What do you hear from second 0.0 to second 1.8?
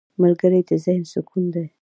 ملګری د ذهن سکون دی